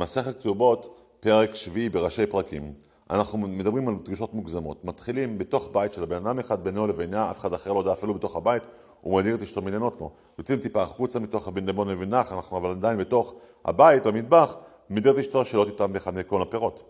מסכת 0.00 0.40
כתובות, 0.40 0.98
פרק 1.20 1.54
שביעי 1.54 1.88
בראשי 1.88 2.26
פרקים. 2.26 2.72
אנחנו 3.10 3.38
מדברים 3.38 3.88
על 3.88 3.94
דרישות 4.04 4.34
מוגזמות. 4.34 4.84
מתחילים 4.84 5.38
בתוך 5.38 5.68
בית 5.72 5.92
של 5.92 6.02
הבן 6.02 6.16
אדם 6.16 6.38
אחד, 6.38 6.64
בינו 6.64 6.86
לבינה, 6.86 7.30
אף 7.30 7.40
אחד 7.40 7.54
אחר 7.54 7.72
לא 7.72 7.78
יודע 7.78 7.92
אפילו 7.92 8.14
בתוך 8.14 8.36
הבית, 8.36 8.66
הוא 9.00 9.18
מדיר 9.18 9.34
את 9.34 9.42
אשתו 9.42 9.62
מלינות 9.62 9.96
לו. 10.00 10.10
יוצאים 10.38 10.58
טיפה 10.58 10.82
החוצה 10.82 11.20
מתוך 11.20 11.48
הבן 11.48 11.66
לבון 11.66 11.88
לבנך, 11.88 12.32
אנחנו 12.32 12.56
אבל 12.56 12.70
עדיין 12.70 12.98
בתוך 12.98 13.34
הבית, 13.64 14.06
במטבח, 14.06 14.56
מדיר 14.90 15.12
את 15.12 15.18
אשתו 15.18 15.44
שלא 15.44 15.64
תטעם 15.64 15.92
באחד 15.92 16.14
מכל 16.14 16.42
הפירות. 16.42 16.82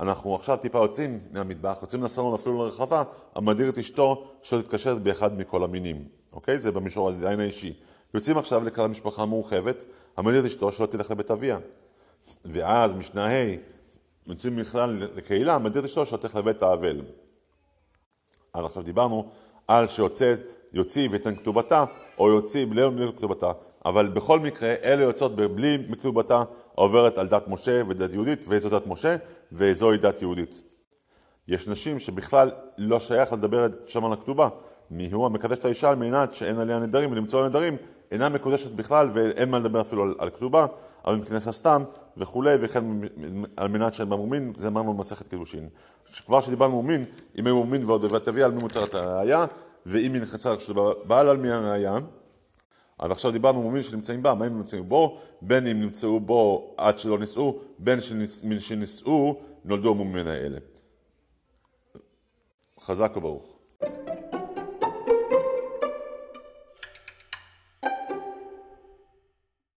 אנחנו 0.00 0.34
עכשיו 0.34 0.56
טיפה 0.56 0.78
יוצאים 0.78 1.18
מהמטבח, 1.32 1.78
יוצאים 1.82 2.02
לסלון 2.02 2.34
אפילו 2.34 2.58
לרחבה, 2.58 3.02
המדיר 3.34 3.68
את 3.68 3.78
אשתו 3.78 4.24
שלא 4.42 4.62
תתקשר 4.62 4.94
באחד 4.94 5.38
מכל 5.38 5.64
המינים. 5.64 6.04
אוקיי? 6.32 6.58
זה 6.58 6.72
במישור 6.72 7.10
העין 7.22 7.40
האישי. 7.40 7.74
יוצאים 8.14 8.38
עכשיו 8.38 8.64
לכלל 8.64 8.84
המשפחה 8.84 9.22
המורחבת, 9.22 9.84
המדיר 10.16 10.40
את 10.40 10.44
אשתו 10.44 10.72
שלא 10.72 10.86
תלך 10.86 11.10
לבית 11.10 11.30
אביה. 11.30 11.58
ואז 12.44 12.94
משנה 12.94 13.26
ה' 13.26 13.56
יוצאים 14.26 14.56
בכלל 14.56 14.96
לקהילה, 15.16 15.58
מדיר 15.58 15.80
את 15.80 15.86
אשתו 15.86 16.06
שלא 16.06 16.16
תלך 16.16 16.36
לבית 16.36 16.62
האבל. 16.62 17.02
אז 18.54 18.64
עכשיו 18.64 18.82
דיברנו 18.82 19.30
על 19.68 19.86
שיוצא, 19.86 20.34
יוציא 20.72 21.08
ויתן 21.10 21.36
כתובתה, 21.36 21.84
או 22.18 22.28
יוציא 22.28 22.66
בלי, 22.66 22.90
בלי 22.90 23.12
כתובתה. 23.16 23.52
אבל 23.84 24.08
בכל 24.08 24.40
מקרה, 24.40 24.74
אלה 24.84 25.02
יוצאות 25.02 25.36
בלי 25.36 25.78
כתובתה, 25.98 26.42
עוברת 26.74 27.18
על 27.18 27.26
דת 27.28 27.48
משה 27.48 27.82
ודת 27.88 28.12
יהודית, 28.12 28.44
ואיזו 28.48 28.68
דת 28.68 28.86
משה, 28.86 29.16
וזוהי 29.52 29.98
דת 29.98 30.22
יהודית. 30.22 30.62
יש 31.48 31.68
נשים 31.68 31.98
שבכלל 31.98 32.50
לא 32.78 33.00
שייך 33.00 33.32
לדבר 33.32 33.66
שם 33.86 34.04
על 34.04 34.12
הכתובה. 34.12 34.48
מי 34.90 35.10
הוא 35.12 35.26
המקדש 35.26 35.58
את 35.58 35.64
האישה 35.64 35.90
על 35.90 35.96
מנת 35.96 36.34
שאין 36.34 36.58
עליה 36.58 36.78
נדרים 36.78 37.12
ולמצוא 37.12 37.48
נדרים, 37.48 37.76
אינה 38.10 38.28
מקודשת 38.28 38.70
בכלל 38.70 39.08
ואין 39.12 39.50
מה 39.50 39.58
לדבר 39.58 39.80
אפילו 39.80 40.02
על, 40.02 40.14
על 40.18 40.30
כתובה, 40.30 40.66
אבל 41.04 41.14
אם 41.14 41.24
כנסת 41.24 41.50
סתם 41.50 41.82
וכולי, 42.16 42.56
וכן 42.60 42.84
על 43.56 43.68
מנת 43.68 43.94
שאין 43.94 44.08
בה 44.10 44.16
מומין, 44.16 44.52
זה 44.56 44.68
אמרנו 44.68 44.94
במסכת 44.94 45.28
קידושין. 45.28 45.68
כבר 46.26 46.40
שדיברנו 46.40 46.72
מומין, 46.72 47.04
אם 47.38 47.46
אין 47.46 47.54
מומין 47.54 47.84
ועוד 47.84 48.04
אביה, 48.28 48.46
על 48.46 48.52
מי 48.52 48.60
מותרת 48.60 48.94
הראייה, 48.94 49.44
ואם 49.86 50.14
היא 50.14 50.22
נכנסה 50.22 50.54
בעל 51.04 51.28
על 51.28 51.36
מי 51.36 51.50
הראייה. 51.50 51.96
אז 52.98 53.10
עכשיו 53.10 53.30
דיברנו 53.30 53.62
מומין 53.62 53.82
שנמצאים 53.82 54.22
בה, 54.22 54.34
מה 54.34 54.44
הם 54.44 54.58
נמצאים 54.58 54.88
בו, 54.88 55.18
בין 55.42 55.66
אם 55.66 55.80
נמצאו 55.80 56.20
בו 56.20 56.74
עד 56.76 56.98
שלא 56.98 57.18
נישאו, 57.18 57.58
בין 57.78 58.60
שנישאו 58.60 59.40
נולדו 59.64 59.90
המומין 59.90 60.26
האלה. 60.26 60.58
חזק 62.80 63.12
וברוך. 63.16 63.57